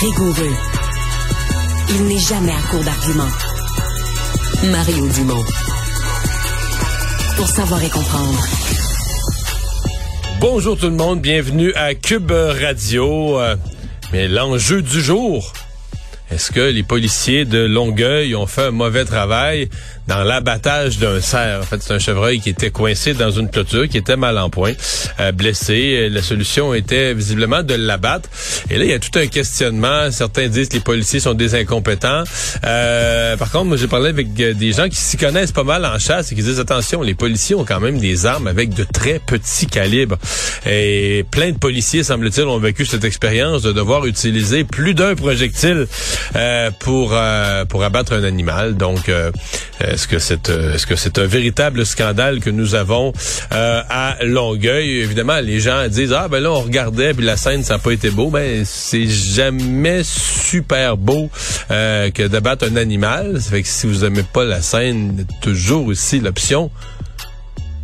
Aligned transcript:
rigoureux. 0.00 0.54
Il 1.90 2.06
n'est 2.06 2.18
jamais 2.18 2.52
à 2.52 2.62
court 2.70 2.82
d'arguments. 2.82 3.34
Mario 4.70 5.08
Dumont. 5.08 5.44
Pour 7.36 7.46
savoir 7.48 7.84
et 7.84 7.90
comprendre. 7.90 8.46
Bonjour 10.40 10.78
tout 10.78 10.86
le 10.86 10.96
monde, 10.96 11.20
bienvenue 11.20 11.74
à 11.74 11.94
Cube 11.94 12.30
Radio. 12.30 13.38
Euh, 13.38 13.56
Mais 14.12 14.26
l'enjeu 14.26 14.80
du 14.80 15.02
jour, 15.02 15.52
est-ce 16.30 16.50
que 16.50 16.60
les 16.60 16.82
policiers 16.82 17.44
de 17.44 17.58
Longueuil 17.58 18.34
ont 18.34 18.46
fait 18.46 18.66
un 18.66 18.70
mauvais 18.70 19.04
travail? 19.04 19.68
Dans 20.10 20.24
l'abattage 20.24 20.98
d'un 20.98 21.20
cerf? 21.20 21.60
En 21.60 21.62
fait, 21.62 21.80
c'est 21.80 21.94
un 21.94 22.00
chevreuil 22.00 22.40
qui 22.40 22.50
était 22.50 22.70
coincé 22.70 23.14
dans 23.14 23.30
une 23.30 23.48
clôture, 23.48 23.88
qui 23.88 23.96
était 23.96 24.16
mal 24.16 24.38
en 24.38 24.50
point, 24.50 24.72
euh, 25.20 25.30
blessé. 25.30 26.08
La 26.10 26.20
solution 26.20 26.74
était 26.74 27.14
visiblement 27.14 27.62
de 27.62 27.74
l'abattre. 27.74 28.28
Et 28.70 28.76
là, 28.76 28.84
il 28.84 28.90
y 28.90 28.92
a 28.92 28.98
tout 28.98 29.16
un 29.16 29.28
questionnement. 29.28 30.10
Certains 30.10 30.48
disent 30.48 30.68
que 30.68 30.74
les 30.74 30.80
policiers 30.80 31.20
sont 31.20 31.34
des 31.34 31.54
incompétents. 31.54 32.24
Euh, 32.66 33.36
par 33.36 33.52
contre, 33.52 33.66
moi, 33.66 33.76
j'ai 33.76 33.86
parlé 33.86 34.08
avec 34.08 34.26
euh, 34.40 34.52
des 34.52 34.72
gens 34.72 34.88
qui 34.88 34.96
s'y 34.96 35.16
connaissent 35.16 35.52
pas 35.52 35.62
mal 35.62 35.86
en 35.86 35.98
chasse 36.00 36.32
et 36.32 36.34
qui 36.34 36.42
disent, 36.42 36.58
attention, 36.58 37.02
les 37.02 37.14
policiers 37.14 37.54
ont 37.54 37.64
quand 37.64 37.80
même 37.80 37.98
des 37.98 38.26
armes 38.26 38.48
avec 38.48 38.74
de 38.74 38.82
très 38.82 39.20
petits 39.20 39.68
calibres. 39.68 40.16
Et 40.66 41.24
plein 41.30 41.52
de 41.52 41.58
policiers, 41.58 42.02
semble-t-il, 42.02 42.48
ont 42.48 42.58
vécu 42.58 42.84
cette 42.84 43.04
expérience 43.04 43.62
de 43.62 43.70
devoir 43.70 44.06
utiliser 44.06 44.64
plus 44.64 44.94
d'un 44.94 45.14
projectile 45.14 45.86
euh, 46.34 46.70
pour 46.80 47.10
euh, 47.12 47.64
pour 47.64 47.84
abattre 47.84 48.12
un 48.12 48.24
animal. 48.24 48.76
Donc, 48.76 49.08
euh, 49.08 49.30
est-ce 50.00 50.08
que 50.08 50.18
c'est 50.18 50.48
est-ce 50.48 50.86
que 50.86 50.96
c'est 50.96 51.18
un 51.18 51.26
véritable 51.26 51.84
scandale 51.84 52.40
que 52.40 52.48
nous 52.48 52.74
avons 52.74 53.12
à 53.50 54.16
Longueuil? 54.22 55.00
Évidemment, 55.00 55.40
les 55.40 55.60
gens 55.60 55.86
disent 55.88 56.14
ah 56.14 56.28
ben 56.28 56.40
là 56.40 56.50
on 56.50 56.60
regardait 56.60 57.12
puis 57.12 57.24
la 57.24 57.36
scène 57.36 57.62
ça 57.62 57.74
n'a 57.74 57.78
pas 57.78 57.92
été 57.92 58.08
beau. 58.10 58.30
Ben 58.30 58.64
c'est 58.64 59.06
jamais 59.06 60.00
super 60.04 60.96
beau 60.96 61.28
que 61.68 62.26
d'abattre 62.26 62.66
un 62.70 62.76
animal. 62.76 63.40
Ça 63.42 63.50
fait 63.50 63.62
que 63.62 63.68
si 63.68 63.86
vous 63.86 64.04
aimez 64.04 64.22
pas 64.22 64.44
la 64.44 64.62
scène, 64.62 65.26
toujours 65.42 65.86
aussi 65.86 66.20
l'option 66.20 66.70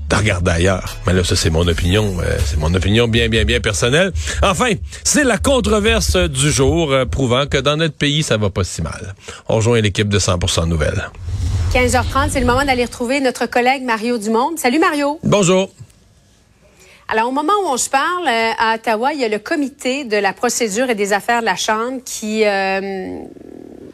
de 0.09 0.17
regarder 0.17 0.51
ailleurs. 0.53 0.97
Mais 1.07 1.13
là, 1.13 1.25
ça, 1.25 1.37
c'est 1.37 1.51
mon 1.51 1.67
opinion. 1.67 2.17
Euh, 2.21 2.37
c'est 2.45 2.59
mon 2.59 2.73
opinion 2.75 3.09
bien, 3.09 3.29
bien, 3.29 3.45
bien 3.45 3.61
personnelle. 3.61 4.13
Enfin, 4.43 4.71
c'est 5.05 5.25
la 5.25 5.39
controverse 5.39 6.17
du 6.17 6.51
jour, 6.51 6.93
euh, 6.93 7.05
prouvant 7.05 7.47
que 7.47 7.59
dans 7.59 7.77
notre 7.77 7.97
pays, 7.97 8.23
ça 8.23 8.37
va 8.37 8.51
pas 8.51 8.65
si 8.65 8.83
mal. 8.83 9.15
On 9.49 9.57
rejoint 9.57 9.81
l'équipe 9.81 10.09
de 10.09 10.19
100% 10.19 10.69
Nouvelles. 10.69 11.11
15h30, 11.77 12.31
c'est 12.31 12.41
le 12.41 12.47
moment 12.47 12.65
d'aller 12.65 12.87
retrouver 12.87 13.21
notre 13.21 13.45
collègue 13.45 13.83
Mario 13.83 14.17
Dumont. 14.17 14.57
Salut 14.57 14.79
Mario. 14.79 15.21
Bonjour. 15.23 15.69
Alors, 17.07 17.29
au 17.29 17.33
moment 17.33 17.53
où 17.65 17.67
on 17.67 17.77
se 17.77 17.91
parle, 17.91 18.27
euh, 18.27 18.53
à 18.59 18.77
Ottawa, 18.77 19.13
il 19.13 19.21
y 19.21 19.25
a 19.27 19.29
le 19.29 19.39
comité 19.39 20.05
de 20.05 20.17
la 20.17 20.33
procédure 20.33 20.89
et 20.89 20.95
des 20.95 21.13
affaires 21.13 21.41
de 21.41 21.45
la 21.45 21.55
Chambre 21.55 22.01
qui 22.03 22.45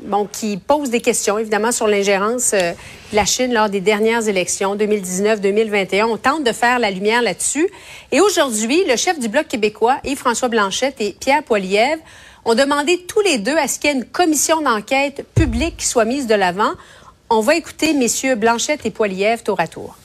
bon, 0.05 0.29
qui 0.31 0.59
pose 0.59 0.91
des 0.91 1.01
questions, 1.01 1.39
évidemment, 1.39 1.73
sur 1.73 1.89
l'ingérence 1.89 2.53
euh, 2.55 2.73
de 3.11 3.17
la 3.17 3.25
Chine 3.25 3.53
lors 3.53 3.69
des 3.69 3.81
dernières 3.81 4.29
élections 4.29 4.77
2019-2021. 4.77 6.05
On 6.05 6.17
tente 6.19 6.45
de 6.45 6.53
faire 6.53 6.79
la 6.79 6.93
lumière 6.93 7.21
là-dessus. 7.21 7.69
Et 8.13 8.21
aujourd'hui, 8.21 8.85
le 8.89 8.97
chef 8.97 9.19
du 9.19 9.29
Bloc 9.29 9.49
québécois, 9.49 9.99
Yves-François 10.05 10.49
Blanchette 10.49 11.01
et 11.01 11.17
Pierre 11.19 11.43
Poilievre, 11.43 12.01
ont 12.45 12.55
demandé 12.55 13.05
tous 13.09 13.21
les 13.21 13.39
deux 13.39 13.57
à 13.57 13.69
ce 13.69 13.79
qu'il 13.79 13.91
y 13.91 13.93
ait 13.93 13.97
une 13.97 14.05
commission 14.05 14.61
d'enquête 14.61 15.25
publique 15.35 15.77
qui 15.79 15.87
soit 15.87 16.05
mise 16.05 16.27
de 16.27 16.35
l'avant. 16.35 16.73
On 17.35 17.41
va 17.41 17.57
écouter 17.57 17.95
messieurs 17.95 18.35
Blanchette 18.35 18.85
et 18.85 18.91
Poilievre 18.91 19.43
tour 19.43 19.59
à 19.59 19.67
tour. 19.67 19.97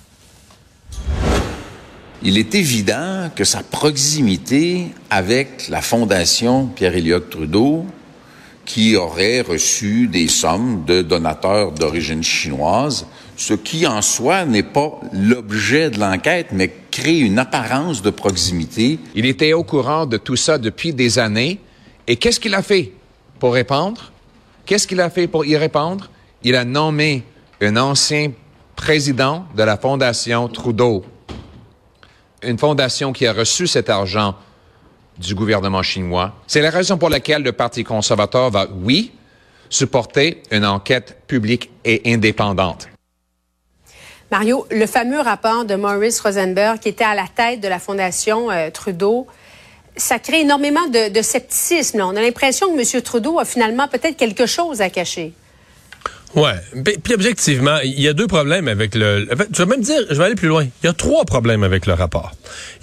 Il 2.23 2.37
est 2.37 2.55
évident 2.55 3.29
que 3.35 3.43
sa 3.43 3.63
proximité 3.63 4.87
avec 5.09 5.67
la 5.67 5.81
Fondation 5.81 6.67
Pierre-Éliott 6.67 7.29
Trudeau 7.29 7.85
qui 8.63 8.95
aurait 8.95 9.41
reçu 9.41 10.07
des 10.07 10.29
sommes 10.29 10.85
de 10.85 11.01
donateurs 11.01 11.73
d'origine 11.73 12.23
chinoise, 12.23 13.07
ce 13.35 13.55
qui 13.55 13.85
en 13.85 14.01
soi 14.01 14.45
n'est 14.45 14.63
pas 14.63 14.97
l'objet 15.11 15.89
de 15.89 15.99
l'enquête, 15.99 16.53
mais 16.53 16.73
crée 16.91 17.19
une 17.19 17.39
apparence 17.39 18.01
de 18.01 18.09
proximité. 18.09 18.99
Il 19.15 19.25
était 19.25 19.51
au 19.51 19.65
courant 19.65 20.05
de 20.05 20.15
tout 20.15 20.37
ça 20.37 20.57
depuis 20.57 20.93
des 20.93 21.19
années. 21.19 21.59
Et 22.07 22.15
qu'est-ce 22.15 22.39
qu'il 22.39 22.55
a 22.55 22.63
fait 22.63 22.93
pour 23.37 23.53
répondre? 23.53 24.13
Qu'est-ce 24.65 24.87
qu'il 24.87 25.01
a 25.01 25.09
fait 25.09 25.27
pour 25.27 25.45
y 25.45 25.57
répondre? 25.57 26.09
Il 26.43 26.55
a 26.55 26.65
nommé 26.65 27.23
un 27.61 27.77
ancien 27.77 28.31
président 28.75 29.45
de 29.55 29.63
la 29.63 29.77
Fondation 29.77 30.47
Trudeau, 30.47 31.03
une 32.43 32.59
fondation 32.59 33.11
qui 33.11 33.25
a 33.25 33.33
reçu 33.33 33.65
cet 33.65 33.89
argent 33.89 34.35
du 35.17 35.33
gouvernement 35.33 35.81
chinois. 35.81 36.35
C'est 36.45 36.61
la 36.61 36.69
raison 36.69 36.97
pour 36.97 37.09
laquelle 37.09 37.41
le 37.41 37.51
Parti 37.51 37.83
conservateur 37.83 38.51
va, 38.51 38.67
oui, 38.83 39.11
supporter 39.69 40.43
une 40.51 40.65
enquête 40.65 41.17
publique 41.25 41.71
et 41.83 42.01
indépendante. 42.13 42.87
Mario, 44.29 44.67
le 44.69 44.85
fameux 44.85 45.19
rapport 45.19 45.65
de 45.65 45.75
Maurice 45.75 46.19
Rosenberg, 46.19 46.79
qui 46.79 46.89
était 46.89 47.03
à 47.03 47.15
la 47.15 47.27
tête 47.33 47.61
de 47.61 47.67
la 47.67 47.79
Fondation 47.79 48.51
euh, 48.51 48.69
Trudeau, 48.69 49.25
ça 49.95 50.19
crée 50.19 50.41
énormément 50.41 50.85
de, 50.87 51.09
de 51.09 51.21
scepticisme. 51.21 52.01
On 52.01 52.15
a 52.15 52.21
l'impression 52.21 52.67
que 52.67 52.79
M. 52.79 53.01
Trudeau 53.01 53.39
a 53.39 53.45
finalement 53.45 53.87
peut-être 53.87 54.17
quelque 54.17 54.45
chose 54.45 54.81
à 54.81 54.89
cacher. 54.89 55.33
Ouais. 56.35 56.55
Puis 57.03 57.13
objectivement, 57.13 57.77
il 57.83 57.99
y 57.99 58.07
a 58.07 58.13
deux 58.13 58.27
problèmes 58.27 58.67
avec 58.67 58.95
le. 58.95 59.27
je 59.53 59.63
vais 59.63 59.65
même 59.65 59.81
dire, 59.81 60.01
je 60.09 60.15
vais 60.15 60.25
aller 60.25 60.35
plus 60.35 60.49
loin. 60.49 60.65
Il 60.83 60.85
y 60.85 60.89
a 60.89 60.93
trois 60.93 61.23
problèmes 61.23 61.63
avec 61.63 61.85
le 61.85 61.93
rapport. 61.93 62.33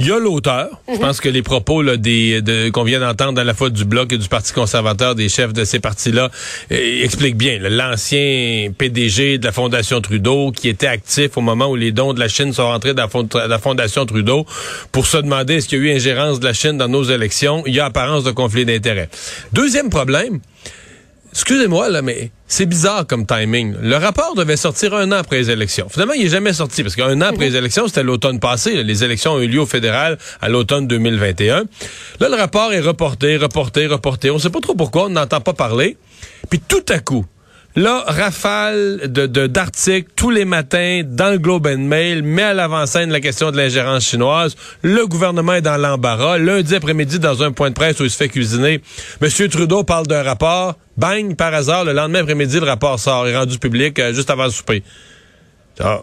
Il 0.01 0.07
y 0.07 0.13
a 0.13 0.19
l'auteur. 0.19 0.81
Je 0.89 0.95
mhm. 0.95 1.01
pense 1.01 1.21
que 1.21 1.29
les 1.29 1.43
propos 1.43 1.83
là, 1.83 1.97
des 1.97 2.41
de, 2.41 2.71
qu'on 2.71 2.85
vient 2.85 3.01
d'entendre 3.01 3.35
dans 3.35 3.45
la 3.45 3.55
fois 3.55 3.71
du 3.71 3.85
bloc 3.85 4.13
et 4.13 4.19
du 4.19 4.29
Parti 4.29 4.53
conservateur, 4.53 5.15
des 5.15 5.29
chefs 5.29 5.53
de 5.53 5.65
ces 5.65 5.79
partis-là, 5.79 6.31
euh, 6.73 7.05
expliquent 7.05 7.37
bien. 7.37 7.59
L'ancien 7.61 8.73
PDG 8.77 9.39
de 9.39 9.45
la 9.45 9.53
Fondation 9.53 10.01
Trudeau, 10.01 10.51
qui 10.51 10.69
était 10.69 10.87
actif 10.87 11.37
au 11.37 11.41
moment 11.43 11.67
où 11.67 11.77
les 11.77 11.93
dons 11.93 12.15
de 12.15 12.21
la 12.21 12.29
Chine 12.29 12.53
sont 12.53 12.67
rentrés 12.67 12.95
dans 12.95 13.09
la 13.47 13.59
Fondation 13.59 14.07
Trudeau, 14.07 14.47
pour 14.91 15.07
se 15.07 15.19
demander 15.19 15.57
est-ce 15.57 15.69
qu'il 15.69 15.79
y 15.79 15.83
a 15.83 15.93
eu 15.93 15.97
ingérence 15.97 16.41
de 16.41 16.45
la 16.45 16.55
Chine 16.55 16.79
dans 16.79 16.89
nos 16.89 17.05
élections. 17.05 17.63
Il 17.67 17.75
y 17.75 17.81
a 17.81 17.85
apparence 17.85 18.25
de 18.25 18.31
conflit 18.31 18.65
d'intérêts. 18.65 19.11
Deuxième 19.53 19.91
problème. 19.91 20.41
Excusez-moi, 21.33 21.89
là, 21.89 22.01
mais 22.01 22.31
c'est 22.55 22.67
bizarre 22.67 23.05
comme 23.05 23.27
timing. 23.27 23.75
Le 23.83 23.97
rapport 23.97 24.37
devait 24.37 24.57
sortir 24.57 24.95
un 24.95 25.11
an 25.11 25.17
après 25.17 25.39
les 25.39 25.51
élections. 25.51 25.89
Finalement, 25.89 26.13
il 26.13 26.27
est 26.27 26.29
jamais 26.29 26.53
sorti 26.53 26.85
parce 26.85 26.95
qu'un 26.95 27.21
an 27.21 27.27
après 27.31 27.47
les 27.47 27.57
élections, 27.57 27.89
c'était 27.89 28.05
l'automne 28.05 28.39
passé. 28.39 28.81
Les 28.85 29.03
élections 29.03 29.33
ont 29.33 29.41
eu 29.41 29.49
lieu 29.49 29.63
au 29.63 29.67
fédéral 29.67 30.19
à 30.41 30.49
l'automne 30.49 30.87
2021. 30.87 31.65
Là, 32.21 32.29
le 32.29 32.37
rapport 32.37 32.73
est 32.73 32.79
reporté, 32.79 33.37
reporté, 33.39 33.89
reporté. 33.89 34.31
On 34.31 34.39
sait 34.39 34.51
pas 34.51 34.61
trop 34.61 34.77
pourquoi, 34.77 35.07
on 35.07 35.09
n'entend 35.09 35.41
pas 35.41 35.53
parler. 35.53 35.97
Puis 36.49 36.61
tout 36.61 36.85
à 36.91 37.01
coup, 37.01 37.27
Là, 37.77 38.05
rafale 38.07 39.11
de 39.13 39.27
d'articles 39.49 40.13
tous 40.15 40.31
les 40.31 40.45
matins 40.45 41.01
dans 41.05 41.31
le 41.31 41.39
Globe 41.39 41.67
and 41.67 41.79
Mail, 41.79 42.23
met 42.23 42.43
à 42.45 42.55
l'avant-scène 42.55 43.11
la 43.11 43.19
question 43.19 43.51
de 43.51 43.57
l'ingérence 43.57 44.05
chinoise. 44.05 44.55
Le 44.83 45.05
gouvernement 45.09 45.55
est 45.55 45.61
dans 45.61 45.77
l'embarras. 45.77 46.39
Lundi 46.39 46.77
après-midi, 46.77 47.19
dans 47.19 47.43
un 47.43 47.51
point 47.51 47.71
de 47.71 47.75
presse 47.75 47.99
où 47.99 48.05
il 48.05 48.11
se 48.11 48.17
fait 48.17 48.29
cuisiner, 48.29 48.81
M. 49.21 49.49
Trudeau 49.49 49.83
parle 49.83 50.07
d'un 50.07 50.23
rapport. 50.23 50.77
Bang, 50.97 51.37
par 51.37 51.53
hasard, 51.53 51.85
le 51.85 51.93
lendemain 51.93 52.21
après-midi, 52.21 52.61
le 52.61 52.67
rapport 52.67 52.99
sort, 52.99 53.27
est 53.27 53.37
rendu 53.37 53.59
public 53.59 53.99
euh, 53.99 54.13
juste 54.13 54.31
avant 54.31 54.45
le 54.45 54.51
souper. 54.51 54.83
Ah. 55.81 56.03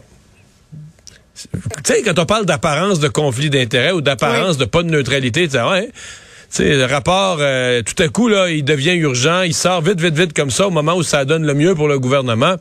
Tu 1.36 1.50
sais, 1.86 2.04
quand 2.04 2.20
on 2.20 2.26
parle 2.26 2.46
d'apparence 2.46 3.00
de 3.00 3.08
conflit 3.08 3.50
d'intérêts 3.50 3.94
ou 3.94 4.02
d'apparence 4.02 4.58
de 4.58 4.66
pas 4.66 4.84
de 4.84 4.90
neutralité, 4.90 5.48
tu 5.48 5.54
sais, 5.54 5.64
ouais, 5.64 5.90
sais, 6.52 6.76
le 6.76 6.86
rapport, 6.86 7.38
euh, 7.40 7.82
tout 7.82 8.02
à 8.02 8.10
coup, 8.10 8.28
là, 8.28 8.50
il 8.50 8.64
devient 8.64 8.94
urgent, 8.94 9.42
il 9.42 9.54
sort 9.54 9.82
vite, 9.82 10.00
vite, 10.00 10.18
vite 10.18 10.34
comme 10.34 10.52
ça 10.52 10.68
au 10.68 10.70
moment 10.70 10.96
où 10.96 11.04
ça 11.04 11.26
donne 11.26 11.46
le 11.46 11.54
mieux 11.54 11.76
pour 11.76 11.88
le 11.88 11.98
gouvernement. 11.98 12.56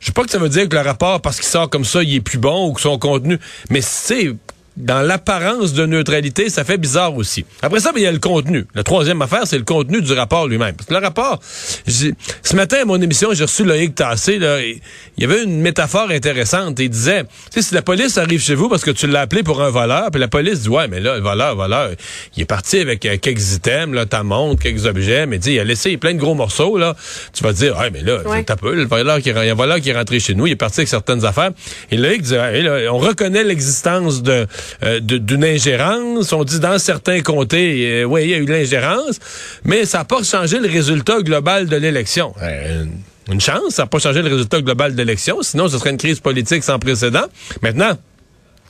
Je 0.00 0.06
sais 0.06 0.12
pas 0.12 0.22
que 0.22 0.30
ça 0.30 0.38
veut 0.38 0.48
dire 0.48 0.68
que 0.68 0.76
le 0.76 0.82
rapport, 0.82 1.20
parce 1.20 1.36
qu'il 1.36 1.48
sort 1.48 1.68
comme 1.68 1.84
ça, 1.84 2.02
il 2.02 2.14
est 2.14 2.20
plus 2.20 2.38
bon 2.38 2.68
ou 2.68 2.72
que 2.72 2.80
son 2.80 2.98
contenu, 2.98 3.38
mais 3.70 3.80
c'est 3.80 4.30
dans 4.76 5.02
l'apparence 5.02 5.72
de 5.72 5.86
neutralité, 5.86 6.48
ça 6.48 6.64
fait 6.64 6.78
bizarre 6.78 7.14
aussi. 7.16 7.44
Après 7.62 7.80
ça, 7.80 7.92
ben, 7.92 8.00
il 8.00 8.02
y 8.02 8.06
a 8.06 8.12
le 8.12 8.18
contenu. 8.18 8.66
La 8.74 8.82
troisième 8.82 9.22
affaire, 9.22 9.46
c'est 9.46 9.58
le 9.58 9.64
contenu 9.64 10.02
du 10.02 10.12
rapport 10.12 10.48
lui-même. 10.48 10.74
Parce 10.74 10.88
que 10.88 10.94
le 10.94 11.00
rapport, 11.00 11.40
ce 11.86 12.56
matin 12.56 12.78
à 12.82 12.84
mon 12.84 13.00
émission, 13.00 13.32
j'ai 13.32 13.44
reçu 13.44 13.64
Loïc 13.64 13.94
Tassé, 13.94 14.38
là, 14.38 14.60
il 14.60 14.80
y 15.18 15.24
avait 15.24 15.44
une 15.44 15.60
métaphore 15.60 16.10
intéressante. 16.10 16.78
Il 16.80 16.90
disait, 16.90 17.22
tu 17.22 17.28
sais, 17.50 17.62
si 17.62 17.74
la 17.74 17.82
police 17.82 18.18
arrive 18.18 18.40
chez 18.40 18.56
vous 18.56 18.68
parce 18.68 18.82
que 18.82 18.90
tu 18.90 19.06
l'as 19.06 19.20
appelé 19.20 19.42
pour 19.44 19.62
un 19.62 19.70
voleur, 19.70 20.10
puis 20.10 20.20
la 20.20 20.28
police 20.28 20.62
dit, 20.62 20.68
ouais, 20.68 20.88
mais 20.88 21.00
là, 21.00 21.16
le 21.16 21.22
voleur, 21.22 21.54
voleur, 21.54 21.90
il 22.36 22.42
est 22.42 22.46
parti 22.46 22.78
avec 22.78 23.06
euh, 23.06 23.16
quelques 23.18 23.54
items, 23.54 23.94
là, 23.94 24.06
ta 24.06 24.24
montre, 24.24 24.62
quelques 24.62 24.86
objets, 24.86 25.26
mais 25.26 25.38
dit, 25.38 25.52
il 25.52 25.60
a 25.60 25.64
laissé 25.64 25.96
plein 25.96 26.14
de 26.14 26.18
gros 26.18 26.34
morceaux, 26.34 26.78
là. 26.78 26.96
Tu 27.32 27.44
vas 27.44 27.52
dire, 27.52 27.78
ouais, 27.78 27.90
mais 27.90 28.02
là, 28.02 28.18
t'as 28.44 28.56
peu, 28.56 28.74
le 28.74 28.84
voleur 28.86 29.20
qui, 29.20 29.28
il 29.28 29.36
y 29.36 29.48
a 29.48 29.52
un 29.52 29.54
voleur 29.54 29.80
qui 29.80 29.90
est 29.90 29.96
rentré 29.96 30.18
chez 30.18 30.34
nous, 30.34 30.46
il 30.46 30.52
est 30.52 30.56
parti 30.56 30.80
avec 30.80 30.88
certaines 30.88 31.24
affaires. 31.24 31.50
Et 31.90 31.96
Loïc 31.96 32.22
disait, 32.22 32.88
on 32.88 32.98
reconnaît 32.98 33.44
l'existence 33.44 34.22
de 34.22 34.46
euh, 34.82 35.00
d'une 35.00 35.44
ingérence. 35.44 36.32
On 36.32 36.44
dit 36.44 36.60
dans 36.60 36.78
certains 36.78 37.20
comtés, 37.20 38.02
euh, 38.02 38.04
oui, 38.04 38.24
il 38.24 38.30
y 38.30 38.34
a 38.34 38.38
eu 38.38 38.46
l'ingérence, 38.46 39.18
mais 39.64 39.84
ça 39.84 39.98
n'a 39.98 40.04
pas 40.04 40.22
changé 40.22 40.58
le 40.58 40.68
résultat 40.68 41.20
global 41.22 41.66
de 41.66 41.76
l'élection. 41.76 42.34
Euh, 42.42 42.84
une 43.30 43.40
chance, 43.40 43.74
ça 43.74 43.82
n'a 43.82 43.86
pas 43.86 43.98
changé 43.98 44.22
le 44.22 44.28
résultat 44.28 44.60
global 44.60 44.92
de 44.92 44.98
l'élection, 44.98 45.42
sinon 45.42 45.68
ce 45.68 45.78
serait 45.78 45.90
une 45.90 45.96
crise 45.96 46.20
politique 46.20 46.62
sans 46.62 46.78
précédent. 46.78 47.24
Maintenant, 47.62 47.92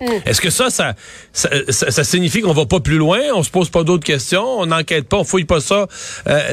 hmm. 0.01 0.07
est-ce 0.27 0.41
que 0.41 0.51
ça 0.51 0.71
ça, 0.71 0.95
ça, 1.33 2.05
signifie 2.05 2.41
qu'on 2.41 2.53
va 2.53 2.67
pas 2.67 2.81
plus 2.81 2.99
loin, 2.99 3.21
on 3.35 3.43
se 3.43 3.51
pose 3.51 3.69
pas 3.69 3.83
d'autres 3.83 4.05
questions, 4.05 4.45
on 4.45 4.67
n'enquête 4.67 5.09
pas, 5.09 5.17
on 5.17 5.25
fouille 5.25 5.45
pas 5.45 5.61
ça 5.61 5.89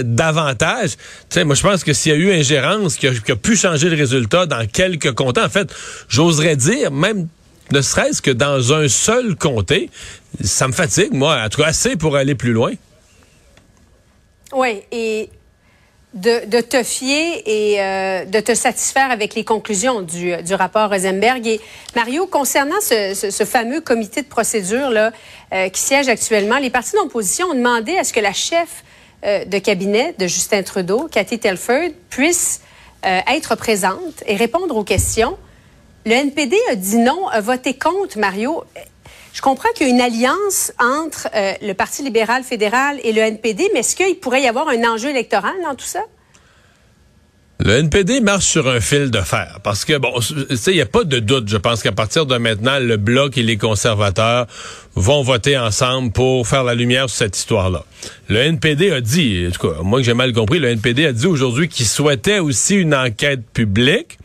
davantage? 0.04 0.92
Tu 0.92 0.98
sais, 1.30 1.44
moi 1.44 1.56
je 1.56 1.62
pense 1.62 1.84
que 1.84 1.94
s'il 1.94 2.12
y 2.12 2.16
a 2.16 2.18
eu 2.18 2.34
ingérence 2.34 2.96
qui 2.96 3.08
a, 3.08 3.14
qui 3.14 3.32
a, 3.32 3.36
pu 3.36 3.56
changer 3.56 3.90
le 3.90 3.98
résultat 3.98 4.48
dans 4.48 4.66
quelques 4.66 5.12
comtés, 5.12 5.42
en 5.42 5.50
fait, 5.50 5.72
j'oserais 6.10 6.56
dire, 6.56 6.92
même 6.92 7.28
ne 7.72 7.82
serait-ce 7.82 8.22
que 8.22 8.32
dans 8.32 8.74
un 8.74 8.88
seul 8.88 9.36
comté, 9.36 9.90
ça 10.44 10.68
me 10.68 10.74
fatigue, 10.74 11.14
moi, 11.14 11.42
en 11.44 11.50
tout 11.50 11.62
cas 11.62 11.68
assez 11.68 11.96
pour 11.96 12.16
aller 12.16 12.36
plus 12.36 12.54
loin. 12.54 12.72
Oui, 14.54 14.82
et 14.92 15.30
de, 16.14 16.62
te 16.62 16.84
fier 16.84 17.42
et 17.46 17.82
euh, 17.82 18.26
de 18.26 18.40
te 18.42 18.54
satisfaire 18.54 19.12
avec 19.12 19.34
les 19.34 19.46
conclusions 19.46 20.02
du, 20.02 20.34
rapport 20.54 20.90
Rosenberg. 20.90 21.46
Et 21.48 21.62
Mario, 21.96 22.28
concernant 22.28 22.82
ce, 22.82 23.46
fameux 23.46 23.82
comité 23.82 24.22
de 24.22 24.28
procédure 24.28 24.92
euh, 24.92 25.70
qui 25.70 25.82
siège 25.82 26.10
actuellement, 26.10 26.58
les 26.58 26.70
partis 26.70 26.94
d'opposition 26.94 27.48
ont 27.48 27.56
demandé 27.56 27.98
à 27.98 28.04
ce 28.04 28.12
que 28.12 28.20
la 28.20 28.34
chef 28.34 28.84
euh, 29.24 29.46
de 29.46 29.58
cabinet 29.60 30.14
de 30.20 30.28
Justin 30.28 30.64
Trudeau, 30.64 31.08
Cathy 31.10 31.40
Telford, 31.40 31.90
puisse 32.10 32.62
être 33.04 33.56
présente 33.56 34.24
et 34.28 34.36
répondre 34.36 34.76
aux 34.76 34.84
questions. 34.84 35.36
Le 36.06 36.14
NPD 36.14 36.56
a 36.72 36.76
dit 36.76 36.98
non, 36.98 37.28
a 37.28 37.42
voté 37.42 37.76
contre, 37.76 38.18
Mario. 38.18 38.64
Je 39.34 39.42
comprends 39.42 39.70
qu'il 39.76 39.88
y 39.88 39.92
a 39.92 39.94
une 39.94 40.02
alliance 40.02 40.74
entre 40.80 41.30
euh, 41.36 41.54
le 41.62 41.74
Parti 41.74 42.04
libéral 42.04 42.44
fédéral 42.44 43.00
et 43.04 43.14
le 43.14 43.22
NPD, 43.22 43.70
mais 43.74 43.80
est-ce 43.80 43.96
qu'il 43.96 44.18
pourrait 44.18 44.42
y 44.42 44.48
avoir 44.48 44.68
un 44.68 44.84
enjeu 44.84 45.10
électoral 45.10 45.54
dans 45.64 45.76
tout 45.76 45.86
ça? 45.86 46.02
Le 47.64 47.74
NPD 47.74 48.22
marche 48.22 48.46
sur 48.46 48.68
un 48.68 48.80
fil 48.80 49.12
de 49.12 49.22
fer 49.22 49.60
parce 49.64 49.86
que, 49.86 49.96
bon, 50.00 50.12
il 50.50 50.74
n'y 50.74 50.82
a 50.82 50.88
pas 50.88 51.04
de 51.04 51.20
doute, 51.20 51.48
je 51.48 51.58
pense 51.58 51.84
qu'à 51.84 51.92
partir 51.92 52.26
de 52.26 52.36
maintenant, 52.38 52.80
le 52.80 52.98
Bloc 52.98 53.38
et 53.38 53.44
les 53.44 53.58
conservateurs 53.58 54.48
vont 54.96 55.22
voter 55.22 55.60
ensemble 55.60 56.12
pour 56.12 56.48
faire 56.48 56.64
la 56.64 56.74
lumière 56.74 57.08
sur 57.08 57.20
cette 57.20 57.38
histoire-là. 57.38 57.86
Le 58.30 58.38
NPD 58.38 58.92
a 58.92 59.00
dit, 59.00 59.46
en 59.48 59.52
tout 59.52 59.70
cas, 59.70 59.84
moi 59.84 60.00
que 60.00 60.06
j'ai 60.06 60.16
mal 60.16 60.34
compris, 60.34 60.58
le 60.58 60.70
NPD 60.70 61.06
a 61.06 61.14
dit 61.14 61.28
aujourd'hui 61.28 61.68
qu'il 61.68 61.86
souhaitait 61.86 62.40
aussi 62.40 62.78
une 62.78 62.96
enquête 62.96 63.46
publique. 63.54 64.18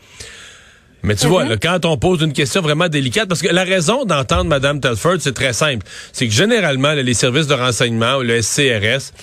Mais 1.07 1.15
tu 1.15 1.27
vois, 1.27 1.45
mhm. 1.45 1.57
quand 1.61 1.85
on 1.85 1.97
pose 1.97 2.21
une 2.21 2.33
question 2.33 2.61
vraiment 2.61 2.89
délicate, 2.89 3.27
parce 3.27 3.41
que 3.41 3.47
la 3.47 3.63
raison 3.63 4.05
d'entendre 4.05 4.45
Mme 4.45 4.81
Telford, 4.81 5.17
c'est 5.19 5.33
très 5.33 5.53
simple. 5.53 5.85
C'est 6.11 6.27
que 6.27 6.33
généralement, 6.33 6.93
les 6.93 7.13
services 7.13 7.47
de 7.47 7.53
renseignement 7.53 8.17
ou 8.17 8.23
le 8.23 8.41
SCRS, 8.41 9.13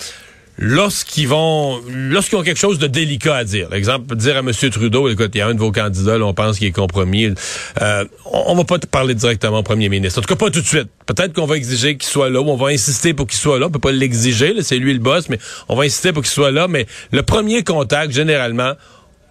lorsqu'ils 0.57 1.27
vont 1.27 1.81
lorsqu'ils 1.89 2.37
ont 2.37 2.43
quelque 2.43 2.59
chose 2.59 2.79
de 2.79 2.87
délicat 2.87 3.35
à 3.35 3.43
dire. 3.43 3.67
L'exemple, 3.71 4.15
dire 4.15 4.37
à 4.37 4.39
M. 4.39 4.51
Trudeau, 4.51 5.09
écoute, 5.09 5.31
il 5.33 5.39
y 5.39 5.41
a 5.41 5.47
un 5.47 5.53
de 5.53 5.59
vos 5.59 5.71
candidats, 5.71 6.17
là, 6.17 6.25
on 6.25 6.33
pense 6.33 6.57
qu'il 6.57 6.67
est 6.67 6.71
compromis. 6.71 7.33
Euh, 7.81 8.05
on, 8.25 8.55
va 8.55 8.63
pas 8.63 8.79
te 8.79 8.87
parler 8.87 9.15
directement 9.15 9.59
au 9.59 9.63
premier 9.63 9.89
ministre. 9.89 10.19
En 10.19 10.21
tout 10.21 10.33
cas, 10.33 10.35
pas 10.35 10.49
tout 10.49 10.61
de 10.61 10.65
suite. 10.65 10.87
Peut-être 11.05 11.33
qu'on 11.33 11.45
va 11.45 11.57
exiger 11.57 11.97
qu'il 11.97 12.09
soit 12.09 12.29
là, 12.29 12.41
ou 12.41 12.49
on 12.49 12.55
va 12.55 12.69
insister 12.69 13.13
pour 13.13 13.27
qu'il 13.27 13.37
soit 13.37 13.59
là. 13.59 13.67
On 13.67 13.69
peut 13.69 13.79
pas 13.79 13.91
l'exiger, 13.91 14.55
c'est 14.61 14.77
lui 14.77 14.93
le 14.93 14.99
boss, 14.99 15.29
mais 15.29 15.39
on 15.69 15.75
va 15.75 15.83
insister 15.83 16.13
pour 16.13 16.23
qu'il 16.23 16.31
soit 16.31 16.51
là. 16.51 16.67
Mais 16.67 16.87
le 17.11 17.21
premier 17.21 17.63
contact, 17.63 18.11
généralement, 18.11 18.73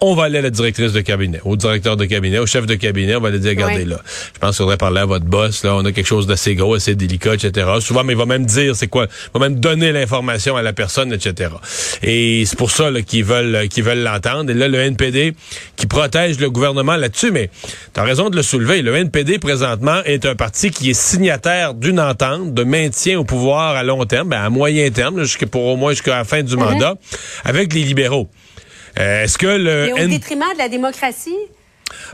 on 0.01 0.15
va 0.15 0.25
aller 0.25 0.39
à 0.39 0.43
la 0.43 0.51
directrice 0.51 0.93
de 0.93 1.01
cabinet, 1.01 1.41
au 1.45 1.57
directeur 1.57 1.97
de 1.97 2.05
cabinet, 2.05 2.39
au 2.39 2.47
chef 2.47 2.67
de 2.67 2.75
cabinet, 2.75 3.17
on 3.17 3.21
va 3.21 3.29
aller 3.29 3.39
dire, 3.39 3.51
regardez 3.51 3.85
là, 3.85 4.01
je 4.35 4.39
pense 4.39 4.57
qu'il 4.57 4.65
faudrait 4.65 4.77
parler 4.77 5.01
à 5.01 5.07
votre 5.07 5.25
boss, 5.25 5.65
là, 5.65 5.75
on 5.77 5.85
a 5.85 5.93
quelque 5.93 6.07
chose 6.07 6.27
d'assez 6.27 6.55
gros, 6.55 6.75
assez 6.75 6.95
délicat, 6.95 7.35
etc. 7.35 7.67
Souvent, 7.81 8.05
mais 8.05 8.13
il 8.13 8.19
va 8.19 8.27
même 8.27 8.45
dire 8.45 8.77
c'est 8.77 8.89
quoi, 8.89 9.07
il 9.07 9.39
va 9.39 9.49
même 9.49 9.61
donner 9.61 9.93
l'information 9.93 10.57
à 10.57 10.63
la 10.63 10.73
personne, 10.73 11.13
etc. 11.13 11.51
Et 12.03 12.45
c'est 12.47 12.59
pour 12.59 12.71
ça 12.71 12.91
qu'ils 13.07 13.25
veulent 13.25 13.69
qu'ils 13.69 13.85
veulent 13.85 14.03
l'entendre. 14.03 14.51
Et 14.51 14.55
là, 14.55 14.69
le 14.69 14.79
NPD 14.79 15.35
qui 15.77 15.87
protège 15.87 16.39
le 16.39 16.51
gouvernement 16.51 16.97
là-dessus, 16.97 17.31
mais 17.31 17.51
tu 17.93 18.01
as 18.01 18.05
raison 18.05 18.31
de 18.31 18.37
le 18.37 18.43
soulever, 18.43 18.83
le 18.83 18.95
NPD 18.95 19.39
présentement 19.39 20.03
est 20.05 20.27
un 20.27 20.35
parti 20.35 20.71
qui 20.71 20.91
est 20.91 20.95
signataire 20.95 21.75
d'une 21.75 22.01
entente 22.01 22.53
de 22.53 22.65
maintien 22.65 23.19
au 23.19 23.25
pouvoir 23.25 23.77
à 23.77 23.83
long 23.83 24.05
terme, 24.05 24.29
ben, 24.29 24.43
à 24.43 24.51
moyen 24.51 24.91
terme, 24.91 25.23
jusqu'à 25.23 25.47
pour 25.47 25.65
au 25.65 25.77
moins 25.77 25.93
jusqu'à 25.93 26.17
la 26.17 26.25
fin 26.25 26.43
du 26.43 26.55
mm-hmm. 26.55 26.59
mandat, 26.59 26.95
avec 27.45 27.73
les 27.73 27.83
libéraux. 27.83 28.29
Euh, 28.99 29.25
est-ce 29.25 29.39
que 29.39 29.47
le... 29.47 29.93
au 29.93 30.07
détriment 30.07 30.53
de 30.53 30.59
la 30.59 30.69
démocratie? 30.69 31.37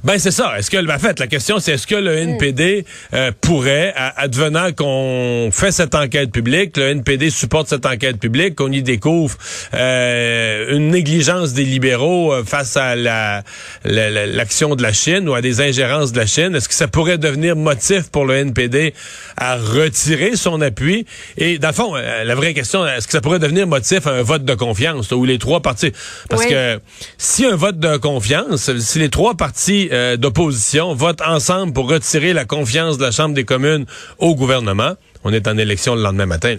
Ben 0.05 0.19
c'est 0.19 0.31
ça. 0.31 0.59
Est-ce 0.59 0.71
que, 0.71 0.77
en 0.79 0.99
fait, 0.99 1.19
la 1.19 1.27
question 1.27 1.59
c'est 1.59 1.73
est-ce 1.73 1.87
que 1.87 1.95
le 1.95 2.15
hmm. 2.15 2.31
NPD 2.31 2.85
euh, 3.15 3.33
pourrait, 3.41 3.95
advenant 4.17 4.73
qu'on 4.73 5.51
fait 5.53 5.73
cette 5.73 5.95
enquête 5.95 6.31
publique, 6.33 6.77
le 6.77 6.91
NPD 6.91 7.31
supporte 7.31 7.69
cette 7.69 7.87
enquête 7.87 8.19
publique, 8.19 8.57
qu'on 8.57 8.73
y 8.73 8.83
découvre 8.83 9.37
euh, 9.75 10.77
une 10.77 10.89
négligence 10.91 11.53
des 11.53 11.65
libéraux 11.65 12.33
euh, 12.33 12.45
face 12.45 12.77
à 12.77 12.97
la, 12.97 13.43
l'action 13.85 14.75
de 14.75 14.83
la 14.83 14.93
Chine 14.93 15.29
ou 15.29 15.35
à 15.35 15.41
des 15.41 15.61
ingérences 15.61 16.13
de 16.13 16.19
la 16.19 16.27
Chine, 16.27 16.55
est-ce 16.55 16.69
que 16.69 16.75
ça 16.75 16.89
pourrait 16.89 17.19
devenir 17.19 17.57
motif 17.57 18.11
pour 18.11 18.27
le 18.27 18.37
NPD 18.37 18.95
à 19.37 19.57
retirer 19.57 20.37
son 20.37 20.61
appui? 20.61 21.07
Et 21.37 21.59
dans 21.59 21.69
le 21.69 21.75
fond, 21.75 21.95
la 21.95 22.35
vraie 22.35 22.55
question, 22.55 22.87
est-ce 22.87 23.07
que 23.07 23.13
ça 23.13 23.21
pourrait 23.21 23.39
devenir 23.39 23.67
motif 23.67 24.07
à 24.07 24.11
un 24.11 24.23
vote 24.23 24.45
de 24.45 24.55
confiance 24.55 25.11
où 25.13 25.25
les 25.25 25.39
trois 25.39 25.61
partis, 25.61 25.93
parce 26.29 26.47
que 26.47 26.81
si 27.19 27.45
un 27.45 27.57
vote 27.57 27.79
de 27.79 27.97
confiance, 27.97 28.71
si 28.79 28.99
les 28.99 29.09
trois 29.09 29.35
partis 29.35 29.70
euh, 29.71 30.17
d'opposition 30.17 30.95
votent 30.95 31.23
ensemble 31.23 31.73
pour 31.73 31.89
retirer 31.89 32.33
la 32.33 32.45
confiance 32.45 32.99
de 32.99 33.05
la 33.05 33.11
Chambre 33.11 33.35
des 33.35 33.45
communes 33.45 33.87
au 34.19 34.35
gouvernement. 34.35 34.95
On 35.25 35.33
est 35.33 35.47
en 35.47 35.57
élection 35.57 35.95
le 35.95 36.03
lendemain 36.03 36.27
matin. 36.27 36.57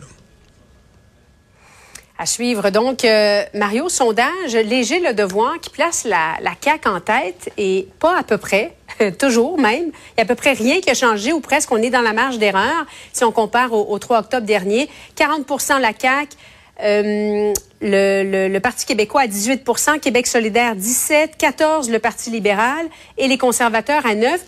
À 2.17 2.25
suivre. 2.25 2.69
Donc, 2.69 3.03
euh, 3.03 3.43
Mario, 3.55 3.89
sondage 3.89 4.53
léger 4.53 4.99
le 4.99 5.13
devoir 5.13 5.59
qui 5.59 5.71
place 5.71 6.05
la, 6.05 6.35
la 6.41 6.51
CAQ 6.63 6.87
en 6.87 6.99
tête 6.99 7.51
et 7.57 7.87
pas 7.99 8.17
à 8.17 8.23
peu 8.23 8.37
près, 8.37 8.75
toujours 9.19 9.59
même. 9.59 9.85
Il 9.85 10.13
n'y 10.17 10.19
a 10.19 10.21
à 10.21 10.25
peu 10.25 10.35
près 10.35 10.53
rien 10.53 10.79
qui 10.81 10.91
a 10.91 10.93
changé 10.93 11.33
ou 11.33 11.39
presque 11.39 11.71
on 11.71 11.77
est 11.77 11.89
dans 11.89 12.01
la 12.01 12.13
marge 12.13 12.37
d'erreur 12.37 12.85
si 13.11 13.23
on 13.23 13.31
compare 13.31 13.73
au, 13.73 13.91
au 13.91 13.97
3 13.97 14.19
octobre 14.19 14.45
dernier. 14.45 14.87
40% 15.17 15.81
la 15.81 15.91
CAQ, 15.99 16.37
euh, 16.81 17.53
le, 17.81 18.59
Parti 18.59 18.85
québécois 18.85 19.21
à 19.21 19.27
18% 19.27 19.99
Québec 19.99 20.27
solidaire 20.27 20.75
17 20.75 21.37
14 21.37 21.89
le 21.89 21.99
Parti 21.99 22.29
libéral 22.29 22.87
et 23.17 23.27
les 23.27 23.37
conservateurs 23.37 24.05
à 24.05 24.15
9 24.15 24.39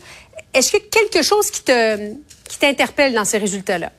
Est-ce 0.53 0.71
que 0.71 0.77
quelque 0.77 1.21
chose 1.21 1.51
qui 1.51 1.63
qui 1.63 2.59
t'interpelle 2.59 3.13
dans 3.13 3.25
ces 3.25 3.37
résultats-là? 3.37 3.91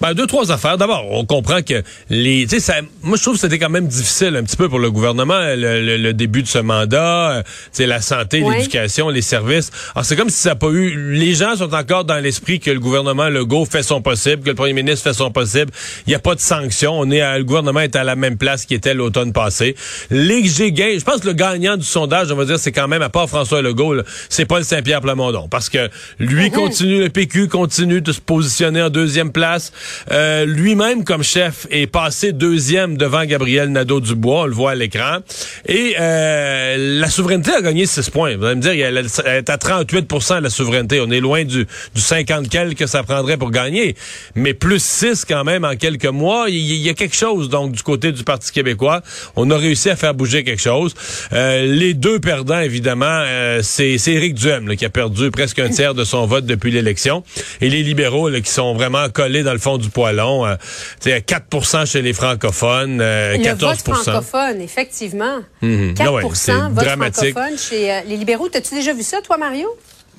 Ben, 0.00 0.12
deux, 0.12 0.26
trois 0.26 0.50
affaires. 0.52 0.76
D'abord, 0.76 1.06
on 1.10 1.24
comprend 1.24 1.62
que 1.62 1.82
les. 2.10 2.46
Tu 2.46 2.60
sais, 2.60 2.82
moi, 3.02 3.16
je 3.16 3.22
trouve 3.22 3.34
que 3.34 3.40
c'était 3.40 3.58
quand 3.58 3.70
même 3.70 3.86
difficile 3.86 4.36
un 4.36 4.42
petit 4.42 4.56
peu 4.56 4.68
pour 4.68 4.78
le 4.78 4.90
gouvernement, 4.90 5.38
le, 5.38 6.12
début 6.12 6.42
de 6.42 6.48
ce 6.48 6.58
mandat. 6.58 7.38
Euh, 7.38 7.42
tu 7.74 7.86
la 7.86 8.00
santé, 8.00 8.40
l'éducation, 8.40 9.08
les 9.08 9.22
services. 9.22 9.70
Alors, 9.94 10.04
c'est 10.04 10.16
comme 10.16 10.30
si 10.30 10.40
ça 10.40 10.50
n'a 10.50 10.56
pas 10.56 10.68
eu. 10.68 11.12
Les 11.12 11.34
gens 11.34 11.56
sont 11.56 11.72
encore 11.74 12.04
dans 12.04 12.18
l'esprit 12.18 12.60
que 12.60 12.70
le 12.70 12.80
gouvernement 12.80 13.28
Legault 13.28 13.64
fait 13.64 13.82
son 13.82 14.02
possible, 14.02 14.42
que 14.42 14.50
le 14.50 14.54
premier 14.54 14.72
ministre 14.72 15.04
fait 15.04 15.16
son 15.16 15.30
possible. 15.30 15.70
Il 16.06 16.10
n'y 16.10 16.14
a 16.14 16.18
pas 16.18 16.34
de 16.34 16.40
sanctions. 16.40 16.98
On 16.98 17.10
est 17.10 17.20
à, 17.20 17.38
le 17.38 17.44
gouvernement 17.44 17.80
est 17.80 17.96
à 17.96 18.04
la 18.04 18.16
même 18.16 18.36
place 18.36 18.66
qu'il 18.66 18.76
était 18.76 18.94
l'automne 18.94 19.32
passé. 19.32 19.74
Les 20.10 20.44
je 20.44 21.04
pense 21.04 21.20
que 21.20 21.26
le 21.26 21.32
gagnant 21.32 21.76
du 21.76 21.84
sondage, 21.84 22.30
on 22.30 22.36
va 22.36 22.44
dire, 22.44 22.58
c'est 22.58 22.72
quand 22.72 22.88
même, 22.88 23.02
à 23.02 23.08
part 23.08 23.28
François 23.28 23.62
Legault, 23.62 23.96
c'est 24.28 24.44
Paul 24.44 24.64
Saint-Pierre 24.64 25.00
Plamondon. 25.00 25.48
Parce 25.48 25.68
que 25.68 25.90
lui 26.18 26.50
mhm. 26.50 26.52
continue, 26.52 27.00
le 27.00 27.08
PQ 27.08 27.48
continue 27.48 28.00
de 28.00 28.12
se 28.12 28.20
positionner 28.20 28.82
en 28.82 28.90
deuxième 28.90 29.32
place. 29.32 29.72
Euh, 30.10 30.44
lui-même 30.44 31.04
comme 31.04 31.22
chef 31.22 31.66
est 31.70 31.86
passé 31.86 32.32
deuxième 32.32 32.96
devant 32.96 33.24
Gabriel 33.24 33.70
Nadeau-Dubois, 33.70 34.42
on 34.42 34.46
le 34.46 34.52
voit 34.52 34.72
à 34.72 34.74
l'écran. 34.74 35.18
Et 35.66 35.94
euh, 35.98 37.00
la 37.00 37.08
souveraineté 37.08 37.52
a 37.52 37.62
gagné 37.62 37.86
6 37.86 38.10
points. 38.10 38.36
Vous 38.36 38.44
allez 38.44 38.56
me 38.56 38.60
dire, 38.60 38.72
elle, 38.72 38.98
est 38.98 39.50
à 39.50 39.56
38% 39.56 40.40
la 40.40 40.50
souveraineté. 40.50 41.00
On 41.00 41.10
est 41.10 41.20
loin 41.20 41.44
du, 41.44 41.66
du 41.94 42.00
50 42.00 42.48
quel 42.50 42.74
que 42.74 42.86
ça 42.86 43.02
prendrait 43.02 43.36
pour 43.36 43.50
gagner. 43.50 43.96
Mais 44.34 44.54
plus 44.54 44.82
6 44.82 45.24
quand 45.24 45.44
même 45.44 45.64
en 45.64 45.76
quelques 45.76 46.04
mois, 46.06 46.46
il 46.48 46.58
y, 46.58 46.88
a 46.88 46.94
quelque 46.94 47.16
chose 47.16 47.48
donc 47.48 47.72
du 47.72 47.82
côté 47.82 48.12
du 48.12 48.24
Parti 48.24 48.52
québécois. 48.52 49.02
On 49.36 49.50
a 49.50 49.56
réussi 49.56 49.90
à 49.90 49.96
faire 49.96 50.14
bouger 50.14 50.44
quelque 50.44 50.62
chose. 50.62 50.94
Euh, 51.32 51.66
les 51.66 51.94
deux 51.94 52.18
perdants, 52.18 52.60
évidemment, 52.60 53.06
euh, 53.08 53.60
c'est 53.62 53.98
Éric 54.06 54.34
Duhem 54.34 54.76
qui 54.76 54.84
a 54.84 54.90
perdu 54.90 55.30
presque 55.30 55.58
un 55.58 55.68
tiers 55.68 55.94
de 55.94 56.04
son 56.04 56.26
vote 56.26 56.46
depuis 56.46 56.70
l'élection. 56.70 57.24
Et 57.60 57.68
les 57.70 57.82
libéraux 57.82 58.30
qui 58.30 58.50
sont 58.50 58.74
vraiment 58.74 59.08
collés 59.08 59.42
dans 59.42 59.52
le 59.52 59.58
fond 59.58 59.73
du 59.78 59.90
poilon. 59.90 60.46
Euh, 60.46 60.56
4% 61.04 61.86
chez 61.86 62.02
les 62.02 62.12
francophones, 62.12 63.00
euh, 63.00 63.36
14 63.38 63.60
Le 63.60 63.68
vote 63.68 63.94
francophone, 64.02 64.60
effectivement. 64.60 65.38
Mhm. 65.62 65.94
4 65.94 66.06
Ah 66.08 66.12
ouais, 66.12 66.22
vote 66.22 66.84
dramatique. 66.84 67.30
francophone 67.32 67.58
chez 67.58 67.92
euh, 67.92 68.00
les 68.06 68.16
libéraux. 68.16 68.48
T'as-tu 68.48 68.74
déjà 68.74 68.92
vu 68.92 69.02
ça, 69.02 69.20
toi, 69.22 69.36
Mario? 69.36 69.68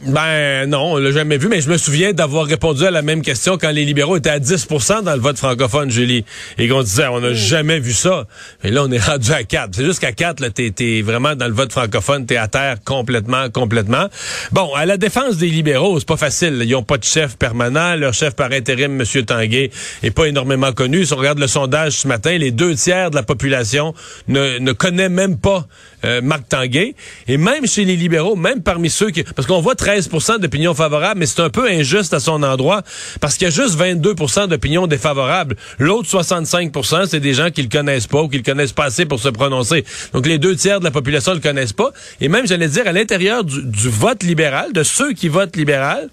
Ben 0.03 0.69
non, 0.69 0.93
on 0.93 0.97
l'a 0.97 1.11
jamais 1.11 1.37
vu, 1.37 1.47
mais 1.47 1.61
je 1.61 1.69
me 1.69 1.77
souviens 1.77 2.11
d'avoir 2.11 2.45
répondu 2.45 2.85
à 2.85 2.91
la 2.91 3.01
même 3.01 3.21
question 3.21 3.57
quand 3.57 3.71
les 3.71 3.85
libéraux 3.85 4.17
étaient 4.17 4.29
à 4.29 4.39
10% 4.39 5.03
dans 5.03 5.13
le 5.13 5.19
vote 5.19 5.37
francophone, 5.37 5.89
Julie, 5.89 6.25
et 6.57 6.67
qu'on 6.67 6.83
disait 6.83 7.07
on 7.07 7.21
n'a 7.21 7.33
jamais 7.33 7.79
vu 7.79 7.93
ça. 7.93 8.27
Mais 8.63 8.71
là, 8.71 8.83
on 8.83 8.91
est 8.91 9.03
rendu 9.03 9.31
à 9.31 9.43
4. 9.43 9.69
C'est 9.73 9.85
juste 9.85 9.99
qu'à 9.99 10.11
4, 10.11 10.41
là, 10.41 10.49
t'es, 10.49 10.69
t'es 10.71 11.01
vraiment 11.01 11.35
dans 11.35 11.47
le 11.47 11.53
vote 11.53 11.71
francophone, 11.71 12.25
t'es 12.25 12.35
à 12.35 12.47
terre 12.47 12.77
complètement, 12.83 13.49
complètement. 13.49 14.07
Bon, 14.51 14.73
à 14.75 14.85
la 14.85 14.97
défense 14.97 15.37
des 15.37 15.47
libéraux, 15.47 15.97
c'est 15.99 16.07
pas 16.07 16.17
facile. 16.17 16.61
Ils 16.63 16.75
ont 16.75 16.83
pas 16.83 16.97
de 16.97 17.03
chef 17.03 17.37
permanent. 17.37 17.95
Leur 17.95 18.13
chef 18.13 18.35
par 18.35 18.51
intérim, 18.51 19.01
M. 19.01 19.25
Tanguay, 19.25 19.71
est 20.03 20.11
pas 20.11 20.25
énormément 20.25 20.73
connu. 20.73 21.05
Si 21.05 21.13
on 21.13 21.17
regarde 21.17 21.39
le 21.39 21.47
sondage 21.47 21.93
ce 21.93 22.07
matin, 22.07 22.37
les 22.37 22.51
deux 22.51 22.75
tiers 22.75 23.11
de 23.11 23.15
la 23.15 23.23
population 23.23 23.93
ne, 24.27 24.59
ne 24.59 24.71
connaît 24.73 25.09
même 25.09 25.37
pas 25.37 25.65
euh, 26.03 26.21
Marc 26.21 26.49
Tanguay. 26.49 26.95
Et 27.27 27.37
même 27.37 27.65
chez 27.65 27.85
les 27.85 27.95
libéraux, 27.95 28.35
même 28.35 28.61
parmi 28.61 28.89
ceux 28.89 29.09
qui... 29.09 29.23
Parce 29.23 29.47
qu'on 29.47 29.61
voit 29.61 29.75
13 29.85 30.39
d'opinions 30.39 30.73
favorables, 30.73 31.19
mais 31.19 31.27
c'est 31.27 31.41
un 31.41 31.51
peu 31.51 31.69
injuste 31.69 32.15
à 32.15 32.19
son 32.19 32.41
endroit 32.41 32.81
parce 33.21 33.35
qu'il 33.35 33.45
y 33.45 33.47
a 33.47 33.51
juste 33.51 33.75
22 33.75 34.15
d'opinions 34.47 34.87
défavorables. 34.87 35.55
L'autre 35.77 36.09
65% 36.09 37.05
c'est 37.07 37.19
des 37.19 37.35
gens 37.35 37.51
qui 37.51 37.61
le 37.61 37.69
connaissent 37.69 38.07
pas 38.07 38.23
ou 38.23 38.27
qui 38.27 38.37
le 38.37 38.43
connaissent 38.43 38.73
pas 38.73 38.85
assez 38.85 39.05
pour 39.05 39.19
se 39.19 39.29
prononcer. 39.29 39.85
Donc 40.11 40.25
les 40.25 40.39
deux 40.39 40.55
tiers 40.55 40.79
de 40.79 40.85
la 40.85 40.89
population 40.89 41.35
le 41.35 41.39
connaissent 41.39 41.73
pas. 41.73 41.91
Et 42.19 42.29
même, 42.29 42.47
j'allais 42.47 42.67
dire, 42.67 42.87
à 42.87 42.93
l'intérieur 42.93 43.43
du, 43.43 43.61
du 43.61 43.89
vote 43.89 44.23
libéral, 44.23 44.73
de 44.73 44.81
ceux 44.81 45.13
qui 45.13 45.27
votent 45.27 45.55
libéral, 45.55 46.09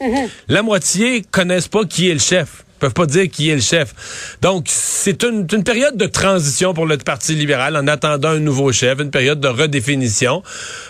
la 0.49 0.63
moitié 0.63 1.23
connaissent 1.31 1.69
pas 1.69 1.87
qui 1.87 2.11
est 2.11 2.15
le 2.15 2.21
chef 2.21 2.65
peuvent 2.83 2.95
pas 2.95 3.07
dire 3.07 3.31
qui 3.31 3.49
est 3.49 3.55
le 3.55 3.61
chef. 3.61 3.95
Donc, 4.43 4.67
c'est 4.69 5.23
une, 5.23 5.47
période 5.47 5.97
de 5.97 6.07
transition 6.07 6.75
pour 6.75 6.85
le 6.85 6.99
Parti 6.99 7.35
libéral 7.35 7.77
en 7.77 7.87
attendant 7.87 8.31
un 8.31 8.41
nouveau 8.41 8.73
chef, 8.73 8.99
une 9.01 9.11
période 9.11 9.39
de 9.41 9.47
redéfinition, 9.47 10.43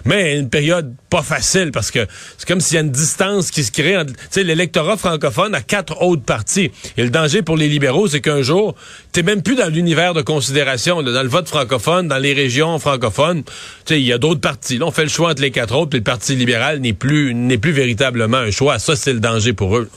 mais 0.07 0.39
une 0.39 0.49
période 0.49 0.95
pas 1.11 1.23
facile 1.23 1.71
parce 1.71 1.91
que 1.91 2.07
c'est 2.39 2.49
comme 2.49 2.61
s'il 2.61 2.77
y 2.77 2.79
a 2.79 2.81
une 2.81 2.91
distance 2.91 3.51
qui 3.51 3.63
se 3.63 3.71
crée 3.71 3.99
entre, 3.99 4.15
l'électorat 4.37 4.97
francophone 4.97 5.55
a 5.55 5.61
quatre 5.61 6.01
autres 6.01 6.23
partis. 6.23 6.71
Et 6.97 7.03
le 7.05 7.11
danger 7.11 7.43
pour 7.43 7.57
les 7.59 7.69
libéraux, 7.69 8.09
c'est 8.09 8.23
qu'un 8.23 8.41
jour, 8.41 8.75
t'es 9.13 9.23
même 9.23 9.43
plus 9.43 9.55
dans 9.55 9.69
l'univers 9.69 10.15
de 10.15 10.23
considération, 10.23 11.03
dans 11.03 11.23
le 11.23 11.29
vote 11.29 11.49
francophone, 11.49 12.09
dans 12.09 12.19
les 12.19 12.33
régions 12.33 12.79
francophones, 12.79 13.43
il 13.91 13.99
y 13.99 14.13
a 14.15 14.19
d'autres 14.19 14.41
partis. 14.41 14.79
Là, 14.79 14.87
on 14.87 14.91
fait 14.91 15.05
le 15.05 15.11
choix 15.11 15.31
entre 15.31 15.43
les 15.43 15.51
quatre 15.51 15.75
autres, 15.77 15.91
puis 15.91 15.99
le 15.99 16.05
Parti 16.05 16.35
libéral 16.35 16.81
n'est 16.81 16.95
plus, 16.95 17.35
n'est 17.35 17.59
plus 17.59 17.73
véritablement 17.73 18.39
un 18.39 18.51
choix. 18.51 18.79
Ça, 18.79 18.97
c'est 18.97 19.13
le 19.13 19.21
danger 19.21 19.53
pour 19.53 19.77
eux. 19.77 19.91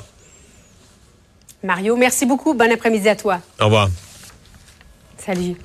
Mario, 1.65 1.98
merci 1.98 2.25
beaucoup. 2.25 2.53
Bon 2.53 2.72
après-midi 2.72 3.10
à 3.10 3.15
toi. 3.15 3.39
Au 3.60 3.65
revoir. 3.65 3.89
Salut. 5.17 5.55